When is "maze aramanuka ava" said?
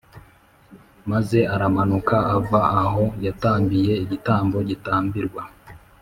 1.11-2.61